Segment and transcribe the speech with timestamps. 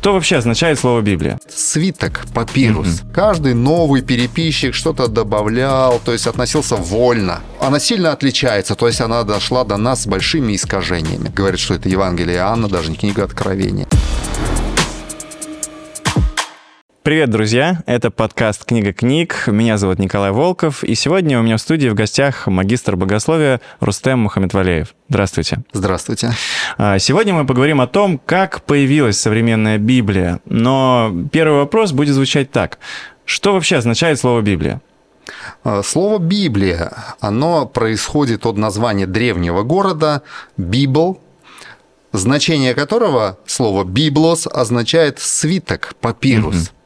[0.00, 1.38] Что вообще означает слово Библия?
[1.46, 3.02] Свиток, папирус.
[3.02, 3.12] Угу.
[3.12, 7.40] Каждый новый переписчик что-то добавлял, то есть относился вольно.
[7.60, 11.28] Она сильно отличается, то есть она дошла до нас с большими искажениями.
[11.28, 13.86] Говорит, что это Евангелие Иоанна, даже не книга Откровения.
[17.02, 17.82] Привет, друзья!
[17.86, 19.44] Это подкаст «Книга книг».
[19.46, 24.18] Меня зовут Николай Волков, и сегодня у меня в студии в гостях магистр богословия Рустем
[24.18, 24.94] Мухаммедвалеев.
[25.08, 25.62] Здравствуйте.
[25.72, 26.32] Здравствуйте.
[26.76, 30.40] А, сегодня мы поговорим о том, как появилась современная Библия.
[30.44, 32.78] Но первый вопрос будет звучать так.
[33.24, 34.82] Что вообще означает слово «Библия»?
[35.64, 40.20] А, слово «Библия», оно происходит от названия древнего города
[40.58, 41.18] «Библ»,
[42.12, 46.56] значение которого слово «библос» означает «свиток», «папирус».
[46.56, 46.79] Угу.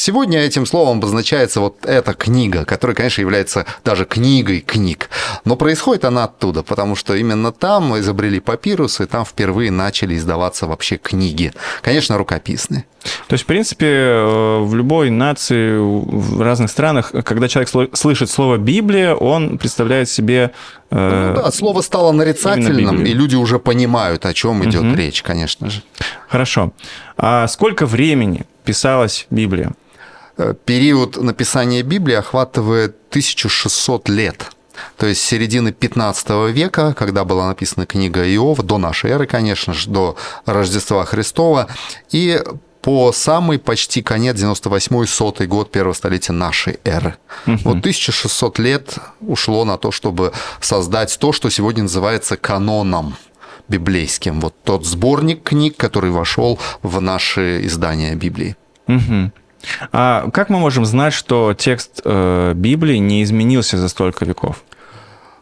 [0.00, 5.10] Сегодня этим словом обозначается вот эта книга, которая, конечно, является даже книгой книг.
[5.44, 10.96] Но происходит она оттуда, потому что именно там изобрели папирусы, там впервые начали издаваться вообще
[10.96, 11.52] книги.
[11.82, 12.86] Конечно, рукописные.
[13.28, 18.56] То есть, в принципе, э, в любой нации, в разных странах, когда человек слышит слово
[18.56, 20.52] «Библия», он представляет себе...
[20.90, 24.94] Э, ну, да, слово стало нарицательным, и люди уже понимают, о чем идет угу.
[24.94, 25.82] речь, конечно же.
[26.26, 26.72] Хорошо.
[27.18, 29.72] А сколько времени писалась Библия?
[30.40, 34.50] Э, период написания Библии охватывает 1600 лет.
[34.96, 39.90] То есть середины 15 века, когда была написана книга Иова, до нашей эры, конечно же,
[39.90, 41.66] до Рождества Христова,
[42.10, 42.42] и
[42.80, 47.16] по самый почти конец 98-й, сотый год первого столетия нашей эры.
[47.46, 47.58] Угу.
[47.64, 53.16] Вот 1600 лет ушло на то, чтобы создать то, что сегодня называется каноном
[53.68, 54.40] библейским.
[54.40, 58.56] Вот тот сборник книг, который вошел в наши издания Библии.
[58.88, 59.32] Угу.
[59.92, 64.62] А как мы можем знать, что текст э, Библии не изменился за столько веков?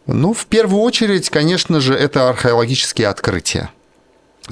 [0.07, 3.71] Ну, в первую очередь, конечно же, это археологические открытия.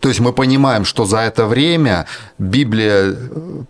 [0.00, 2.06] То есть мы понимаем, что за это время
[2.39, 3.17] Библия,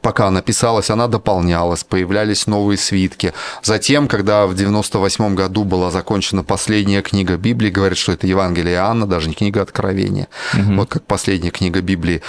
[0.02, 3.32] пока она писалась, она дополнялась, появлялись новые свитки.
[3.62, 9.06] Затем, когда в 98 году была закончена последняя книга Библии, говорят, что это Евангелие Иоанна,
[9.06, 10.74] даже не книга Откровения, угу.
[10.74, 12.22] вот как последняя книга Библии,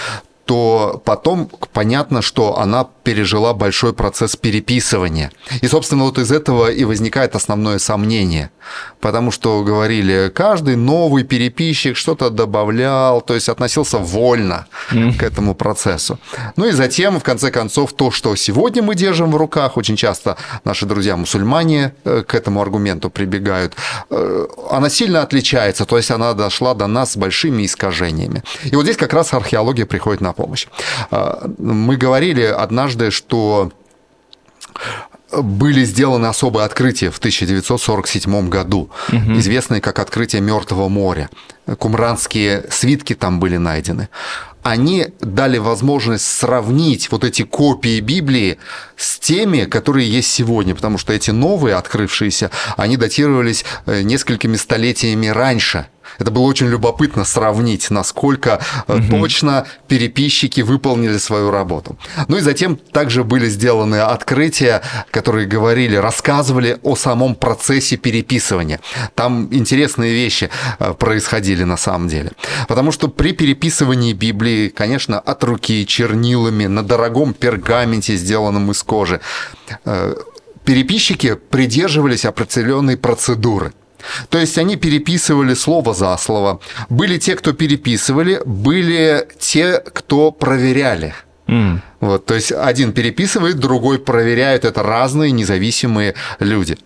[0.48, 5.30] то потом понятно, что она пережила большой процесс переписывания.
[5.60, 8.50] И, собственно, вот из этого и возникает основное сомнение.
[9.00, 14.66] Потому что говорили, каждый новый переписчик что-то добавлял, то есть относился вольно
[15.18, 16.18] к этому процессу.
[16.56, 20.36] Ну и затем, в конце концов, то, что сегодня мы держим в руках, очень часто
[20.64, 23.74] наши друзья-мусульмане э, к этому аргументу прибегают,
[24.10, 28.42] э, она сильно отличается, то есть она дошла до нас с большими искажениями.
[28.64, 30.68] И вот здесь как раз археология приходит на помощь.
[31.10, 33.72] А, мы говорили однажды, что
[35.32, 39.38] были сделаны особые открытия в 1947 году, угу.
[39.38, 41.28] известные как открытие Мертвого моря.
[41.78, 44.08] Кумранские свитки там были найдены.
[44.62, 48.58] Они дали возможность сравнить вот эти копии Библии
[48.96, 55.26] с теми, которые есть сегодня, потому что эти новые, открывшиеся, они датировались э, несколькими столетиями
[55.26, 55.86] раньше–
[56.18, 59.02] это было очень любопытно сравнить, насколько угу.
[59.10, 61.98] точно переписчики выполнили свою работу.
[62.28, 68.80] Ну и затем также были сделаны открытия, которые говорили, рассказывали о самом процессе переписывания.
[69.14, 72.32] Там интересные вещи э, происходили на самом деле.
[72.68, 79.20] Потому что при переписывании Библии, конечно, от руки, чернилами, на дорогом пергаменте, сделанном из кожи,
[79.84, 80.14] э,
[80.64, 83.72] переписчики придерживались определенной процедуры.
[84.28, 86.60] То есть они переписывали слово за слово.
[86.88, 91.14] Были те, кто переписывали, были те, кто проверяли.
[91.46, 91.80] Mm.
[92.00, 94.64] Вот, то есть один переписывает, другой проверяет.
[94.64, 96.76] Это разные независимые люди.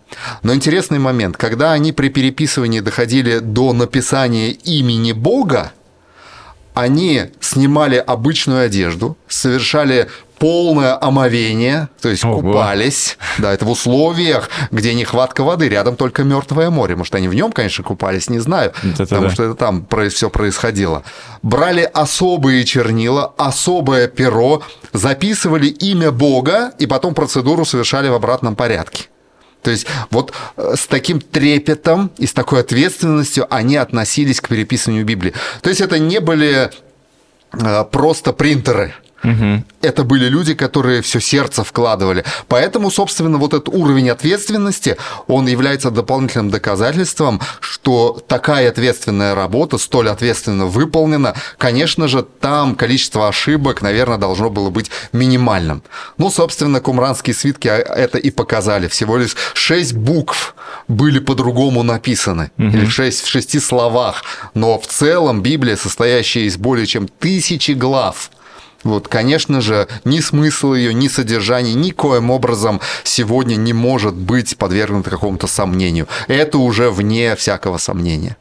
[0.42, 5.72] Но интересный момент, когда они при переписывании доходили до написания имени Бога,
[6.74, 10.08] они снимали обычную одежду, совершали
[10.42, 12.40] полное омовение, то есть Ого.
[12.40, 13.16] купались.
[13.38, 16.96] Да, это в условиях, где нехватка воды, рядом только мертвое море.
[16.96, 19.30] Может, они в нем, конечно, купались, не знаю, это потому да.
[19.30, 21.04] что это там все происходило.
[21.42, 29.04] Брали особые чернила, особое перо, записывали имя Бога и потом процедуру совершали в обратном порядке.
[29.62, 35.04] То есть вот э, с таким трепетом и с такой ответственностью они относились к переписыванию
[35.04, 35.34] Библии.
[35.60, 36.72] То есть это не были
[37.52, 38.92] э, просто принтеры,
[39.24, 39.64] Угу.
[39.82, 42.24] Это были люди, которые все сердце вкладывали.
[42.48, 44.96] Поэтому, собственно, вот этот уровень ответственности,
[45.26, 53.28] он является дополнительным доказательством, что такая ответственная работа, столь ответственно выполнена, конечно же, там количество
[53.28, 55.82] ошибок, наверное, должно было быть минимальным.
[56.18, 58.88] Ну, собственно, кумранские свитки это и показали.
[58.88, 60.54] Всего лишь шесть букв
[60.88, 62.66] были по-другому написаны, угу.
[62.66, 64.24] или шесть в шести словах.
[64.54, 68.30] Но в целом Библия, состоящая из более чем тысячи глав,
[68.84, 75.10] Вот, конечно же, ни смысл ее, ни содержание никоим образом сегодня не может быть подвергнуто
[75.10, 76.08] какому-то сомнению.
[76.28, 78.36] Это уже вне всякого сомнения.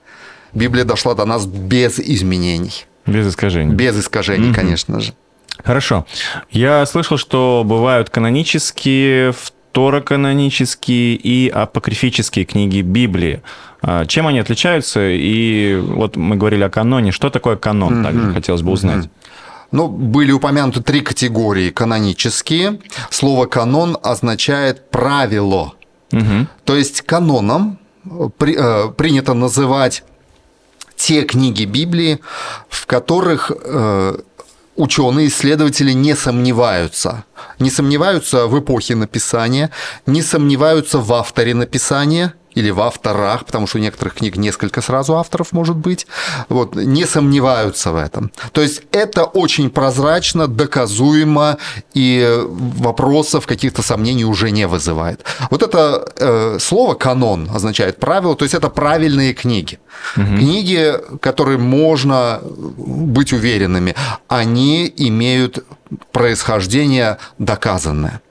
[0.53, 2.85] Библия дошла до нас без изменений.
[3.05, 3.73] Без искажений.
[3.73, 4.55] Без искажений, угу.
[4.55, 5.13] конечно же.
[5.63, 6.05] Хорошо.
[6.49, 13.41] Я слышал, что бывают канонические, второканонические и апокрифические книги Библии.
[13.81, 15.09] А, чем они отличаются?
[15.09, 17.11] И вот мы говорили о каноне.
[17.11, 18.03] Что такое канон?
[18.03, 19.09] Также хотелось бы узнать.
[19.71, 22.79] Ну, были упомянуты три категории канонические.
[23.09, 25.73] Слово канон означает правило.
[26.11, 26.47] Угу.
[26.65, 27.79] То есть каноном
[28.37, 30.03] при, э, принято называть
[30.97, 32.19] те книги Библии,
[32.69, 34.17] в которых э,
[34.75, 37.23] ученые, исследователи не сомневаются.
[37.59, 39.71] Не сомневаются в эпохе написания,
[40.05, 45.15] не сомневаются в авторе написания– или в авторах, потому что у некоторых книг несколько сразу
[45.15, 46.07] авторов может быть,
[46.49, 48.31] вот, не сомневаются в этом.
[48.51, 51.57] То есть это очень прозрачно, доказуемо,
[51.93, 55.23] и вопросов, каких-то сомнений уже не вызывает.
[55.49, 59.79] Вот это э, слово «канон» означает правило, то есть это правильные книги.
[60.17, 60.25] Угу.
[60.25, 62.39] Книги, которые можно
[62.77, 63.95] быть уверенными,
[64.27, 65.63] они имеют
[66.11, 68.21] происхождение доказанное.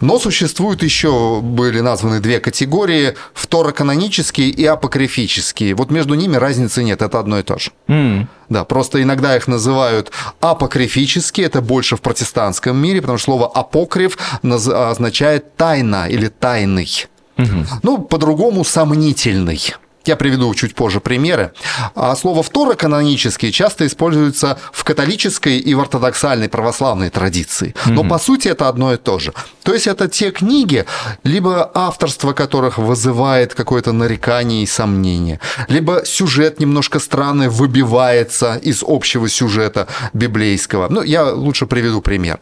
[0.00, 5.74] Но существуют еще, были названы две категории, второканонические и апокрифические.
[5.74, 7.70] Вот между ними разницы нет, это одно и то же.
[7.88, 8.26] Mm.
[8.48, 10.10] Да, просто иногда их называют
[10.40, 17.06] апокрифические, это больше в протестантском мире, потому что слово апокриф означает тайна или тайный.
[17.36, 17.66] Угу.
[17.82, 19.60] Ну, по-другому сомнительный.
[20.06, 21.52] Я приведу чуть позже примеры.
[21.94, 27.74] А слово «второканонический» часто используется в католической и в ортодоксальной православной традиции.
[27.86, 28.08] Но mm-hmm.
[28.08, 29.32] по сути это одно и то же.
[29.62, 30.84] То есть это те книги,
[31.24, 39.28] либо авторство которых вызывает какое-то нарекание и сомнение, либо сюжет немножко странный выбивается из общего
[39.28, 40.88] сюжета библейского.
[40.90, 42.38] Ну, я лучше приведу пример.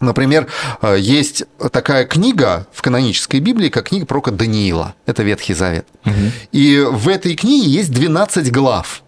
[0.00, 0.46] Например,
[0.82, 4.94] э, есть такая книга в канонической Библии, как книга пророка Даниила.
[5.06, 5.86] Это Ветхий Завет.
[6.04, 6.14] Угу.
[6.52, 9.02] И в этой книге есть 12 глав.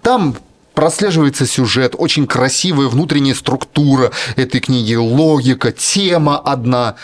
[0.00, 0.36] Там
[0.74, 6.96] прослеживается сюжет, очень красивая внутренняя структура этой книги, логика, тема одна.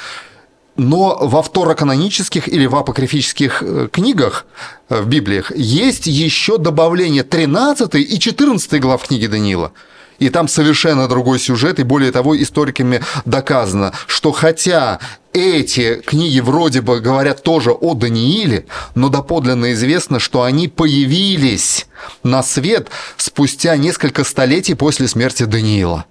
[0.76, 4.46] Но во второканонических или в апокрифических э, книгах
[4.88, 9.72] э, в Библиях есть еще добавление 13 и 14 глав книги Даниила–
[10.18, 15.00] и там совершенно другой сюжет, и более того, историками доказано, что хотя
[15.32, 21.86] эти книги вроде бы говорят тоже о Данииле, но доподлинно известно, что они появились
[22.22, 26.04] на свет спустя несколько столетий после смерти Даниила.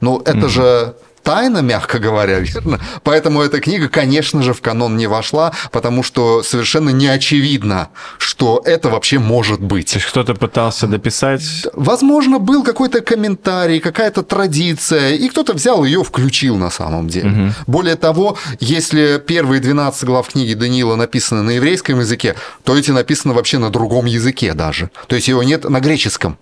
[0.00, 0.48] Ну, это mm-hmm.
[0.48, 0.94] же
[1.28, 2.80] тайна, мягко говоря, верно?
[3.02, 8.62] Поэтому эта книга, конечно же, в канон не вошла, потому что совершенно не очевидно, что
[8.64, 9.92] это вообще может быть.
[9.92, 11.42] То есть кто-то пытался дописать?
[11.74, 17.30] Возможно, был какой-то комментарий, какая-то традиция, и кто-то взял ее, включил на самом деле.
[17.30, 17.52] Угу.
[17.66, 23.34] Более того, если первые 12 глав книги Даниила написаны на еврейском языке, то эти написаны
[23.34, 24.88] вообще на другом языке даже.
[25.08, 26.38] То есть его нет на греческом.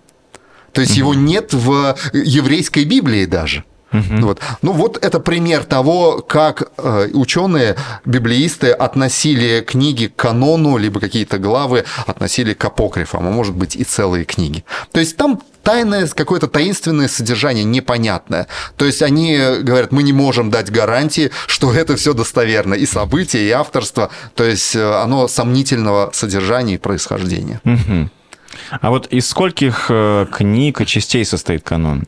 [0.71, 0.99] То есть угу.
[0.99, 3.65] его нет в еврейской Библии даже.
[3.93, 4.25] Угу.
[4.25, 4.39] Вот.
[4.61, 7.75] Ну вот это пример того, как э, ученые,
[8.05, 13.83] библеисты относили книги к канону, либо какие-то главы относили к апокрифам, а может быть и
[13.83, 14.63] целые книги.
[14.91, 18.47] То есть там тайное, какое-то таинственное содержание, непонятное.
[18.77, 23.45] То есть они говорят, мы не можем дать гарантии, что это все достоверно, и события,
[23.45, 27.61] и авторство, то есть э, оно сомнительного содержания и происхождения.
[27.65, 28.09] Угу.
[28.81, 32.05] А вот из скольких э, книг и частей состоит канон?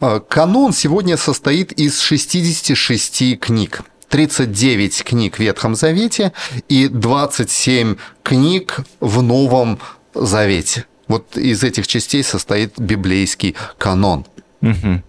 [0.00, 3.82] А, канон сегодня состоит из 66 книг.
[4.08, 6.32] 39 книг в Ветхом Завете
[6.68, 9.78] и 27 книг в Новом
[10.14, 10.86] Завете.
[11.08, 14.24] Вот из этих частей состоит библейский канон.
[14.62, 15.02] Угу.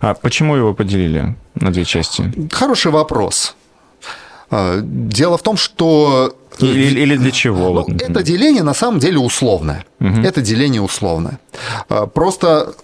[0.00, 2.32] А почему его поделили на две части?
[2.52, 3.56] Хороший вопрос.
[4.50, 7.84] А, дело в том, что или, или для чего?
[7.88, 9.84] Ну, это деление на самом деле условное.
[10.00, 10.20] Угу.
[10.20, 11.40] Это деление условное.
[12.14, 12.74] Просто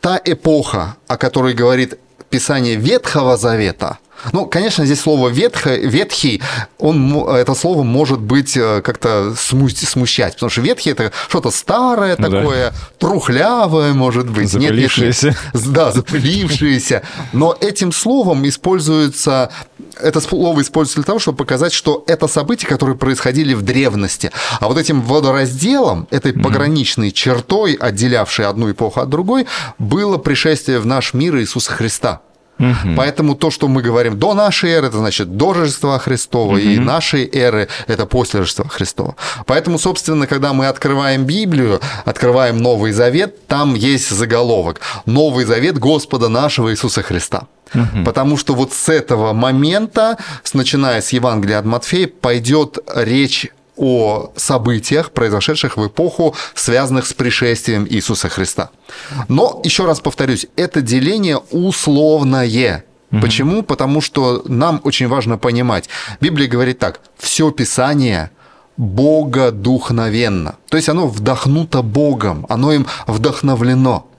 [0.00, 1.98] та эпоха, о которой говорит
[2.30, 3.98] Писание Ветхого Завета,
[4.32, 6.42] ну, конечно, здесь слово ветхо, ветхий,
[6.78, 12.30] он, это слово может быть э, как-то смущать, потому что ветхий это что-то старое ну,
[12.30, 12.76] такое, да.
[12.98, 14.50] трухлявое, может быть.
[14.50, 15.28] Запылившееся.
[15.28, 15.72] Нет, нет, нет.
[15.72, 17.02] Да, запылившееся.
[17.32, 19.50] Но этим словом используется
[20.00, 24.30] это слово используется для того, чтобы показать, что это события, которые происходили в древности.
[24.60, 29.46] А вот этим водоразделом, этой пограничной чертой, отделявшей одну эпоху от другой,
[29.78, 32.22] было пришествие в наш мир Иисуса Христа.
[32.60, 32.94] Угу.
[32.96, 36.58] Поэтому то, что мы говорим до нашей эры, это значит до Рождества Христова, угу.
[36.58, 39.16] и нашей эры это после Рождества Христова.
[39.46, 46.28] Поэтому, собственно, когда мы открываем Библию, открываем Новый Завет, там есть заголовок «Новый Завет Господа
[46.28, 47.46] нашего Иисуса Христа».
[47.74, 48.04] Угу.
[48.04, 50.18] Потому что вот с этого момента,
[50.52, 53.48] начиная с Евангелия от Матфея, пойдет речь
[53.80, 58.68] о событиях, произошедших в эпоху, связанных с пришествием Иисуса Христа.
[59.28, 62.84] Но, еще раз повторюсь, это деление условное.
[63.10, 63.20] Угу.
[63.22, 63.62] Почему?
[63.62, 65.88] Потому что нам очень важно понимать.
[66.20, 68.30] Библия говорит так, все Писание
[68.76, 70.56] богодухновенно.
[70.68, 74.09] То есть оно вдохнуто Богом, оно им вдохновлено.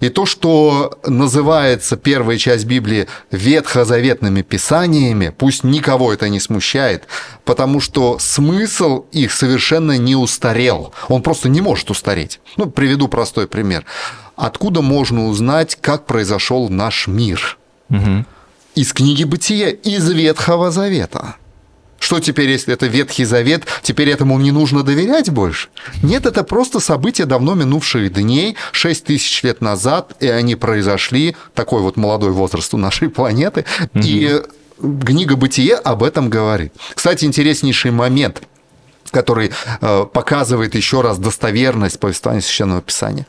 [0.00, 7.06] И то, что называется первая часть Библии ветхозаветными писаниями, пусть никого это не смущает,
[7.44, 10.92] потому что смысл их совершенно не устарел.
[11.08, 12.40] Он просто не может устареть.
[12.56, 13.84] Ну, приведу простой пример.
[14.36, 17.58] Откуда можно узнать, как произошел наш мир?
[17.90, 18.24] Угу.
[18.74, 21.36] Из книги Бытия, из Ветхого Завета.
[21.98, 25.68] Что теперь, если это Ветхий Завет, теперь этому не нужно доверять больше?
[26.02, 31.82] Нет, это просто события давно минувших дней, 6 тысяч лет назад, и они произошли, такой
[31.82, 33.64] вот молодой возраст у нашей планеты,
[33.94, 34.02] угу.
[34.04, 34.42] и
[35.04, 36.72] книга «Бытие» об этом говорит.
[36.94, 38.42] Кстати, интереснейший момент–
[39.10, 43.26] который э, показывает еще раз достоверность повествования Священного Писания.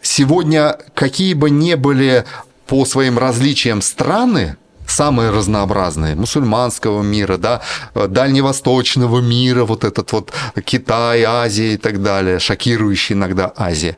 [0.00, 2.24] Сегодня, какие бы ни были
[2.66, 7.60] по своим различиям страны, самые разнообразные, мусульманского мира, да,
[7.94, 10.32] дальневосточного мира, вот этот вот
[10.64, 13.96] Китай, Азия и так далее, шокирующий иногда Азия,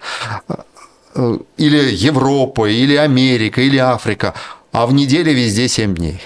[1.57, 4.35] или Европа, или Америка, или Африка,
[4.73, 6.21] а в неделе везде 7 дней.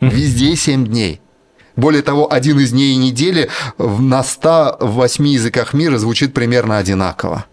[0.00, 1.20] Везде 7 дней.
[1.76, 7.44] Более того, один из дней недели на 108 языках мира звучит примерно одинаково.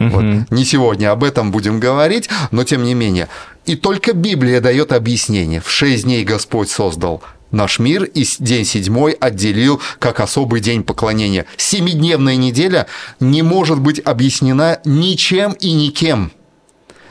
[0.00, 0.08] Угу.
[0.08, 0.50] Вот.
[0.50, 3.28] Не сегодня об этом будем говорить, но тем не менее.
[3.70, 5.60] И только Библия дает объяснение.
[5.60, 7.22] В шесть дней Господь создал
[7.52, 11.46] наш мир и день седьмой отделил как особый день поклонения.
[11.56, 12.88] Семидневная неделя
[13.20, 16.32] не может быть объяснена ничем и никем.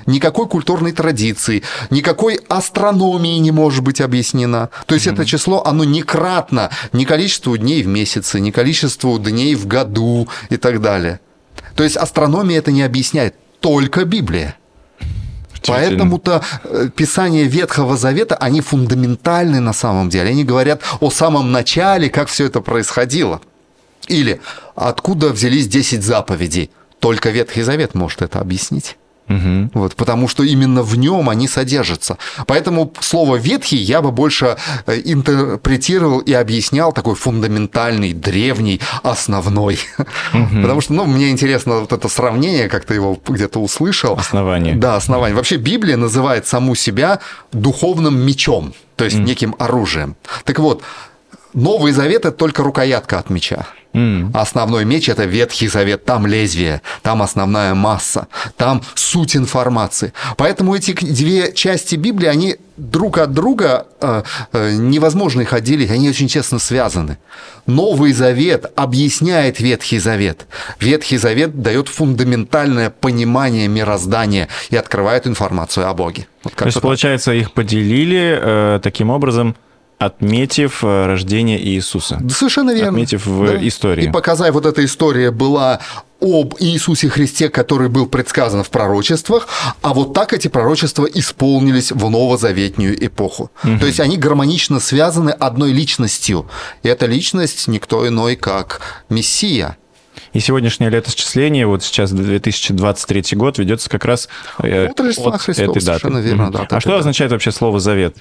[0.06, 4.70] Никакой культурной традиции, никакой астрономии не может быть объяснена.
[4.86, 5.14] То есть mm-hmm.
[5.14, 10.28] это число, оно не кратно ни количеству дней в месяце, ни количеству дней в году
[10.50, 11.22] и так далее.
[11.78, 14.59] То есть астрономия это не объясняет, только Библия.
[15.66, 20.30] Поэтому-то э, писания Ветхого Завета, они фундаментальны на самом деле.
[20.30, 23.42] Они говорят о самом начале, как все это происходило.
[24.08, 24.42] Или
[24.76, 26.72] откуда взялись 10 заповедей.
[27.00, 28.98] Только Ветхий Завет может это объяснить.
[29.30, 29.70] Угу.
[29.74, 32.18] Вот, потому что именно в нем они содержатся.
[32.48, 34.58] Поэтому слово ветхий я бы больше
[34.88, 39.80] э, интерпретировал и объяснял такой фундаментальный, древний, основной.
[40.34, 40.62] Угу.
[40.62, 44.18] Потому что, ну, мне интересно вот это сравнение, как ты его где-то услышал.
[44.18, 44.76] Основание.
[44.76, 45.36] Да, основание.
[45.36, 47.20] Вообще Библия называет саму себя
[47.52, 49.26] духовным мечом, то есть угу.
[49.26, 50.16] неким оружием.
[50.44, 50.84] Так вот,
[51.54, 53.68] Новый Завет это только рукоятка от меча.
[53.94, 54.30] Mm.
[54.36, 60.14] Основной меч это Ветхий Завет, там лезвие, там основная масса, там суть информации.
[60.38, 66.08] Поэтому эти две части Библии, они друг от друга э, э, невозможно их отделить, они
[66.08, 67.18] очень тесно связаны.
[67.66, 70.46] Новый Завет объясняет Ветхий Завет.
[70.80, 76.28] Ветхий Завет дает фундаментальное понимание мироздания и открывает информацию о Боге.
[76.44, 76.84] Вот То есть, так.
[76.84, 79.56] получается, их поделили э, таким образом–
[80.00, 82.22] Отметив э, рождение Иисуса.
[82.30, 82.90] Совершенно верно.
[82.90, 83.68] Отметив в да.
[83.68, 84.06] истории.
[84.06, 85.82] И показав, вот эта история была
[86.22, 89.48] об Иисусе Христе, который был предсказан в пророчествах,
[89.82, 93.52] а вот так эти пророчества исполнились в новозаветнюю эпоху.
[93.64, 93.80] Угу.
[93.80, 96.48] То есть они гармонично связаны одной личностью.
[96.84, 99.78] И эта личность никто иной, как Мессия.
[100.34, 104.30] И сегодняшнее летосчисление, вот сейчас 2023 год, ведется как раз
[104.62, 106.10] э, от, этой даты.
[106.10, 107.00] Верно, да, а что даты.
[107.00, 108.18] означает вообще слово «завет»?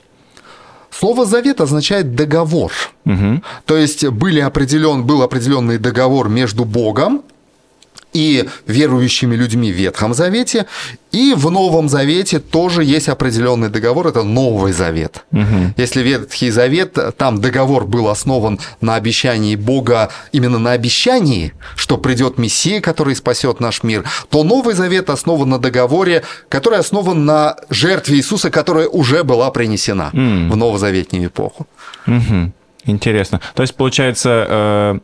[0.90, 2.73] Слово завет означает договор.
[3.04, 3.42] Угу.
[3.66, 7.23] То есть были определен, был определенный договор между Богом
[8.12, 10.66] и верующими людьми в Ветхом Завете,
[11.12, 15.24] и в Новом Завете тоже есть определенный договор, это Новый Завет.
[15.32, 15.74] Угу.
[15.76, 22.38] Если Ветхий Завет, там договор был основан на обещании Бога, именно на обещании, что придет
[22.38, 28.16] Мессия, который спасет наш мир, то Новый Завет основан на договоре, который основан на жертве
[28.16, 30.50] Иисуса, которая уже была принесена mm.
[30.50, 31.66] в новозаветнюю эпоху.
[32.06, 32.52] Угу.
[32.84, 33.40] Интересно.
[33.54, 34.98] То есть, получается, э,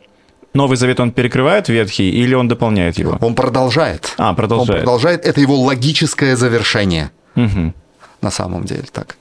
[0.55, 3.17] Новый Завет он перекрывает Ветхий или он дополняет его?
[3.21, 4.13] Он продолжает.
[4.17, 4.69] А, продолжает.
[4.69, 5.25] Он продолжает.
[5.25, 7.11] Это его логическое завершение.
[7.35, 7.73] Угу.
[8.21, 9.17] На самом деле так.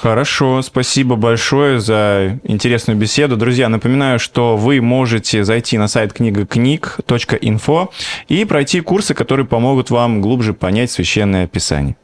[0.00, 3.36] Хорошо, спасибо большое за интересную беседу.
[3.36, 7.90] Друзья, напоминаю, что вы можете зайти на сайт книгакниг.инфо
[8.28, 11.96] и пройти курсы, которые помогут вам глубже понять священное писание.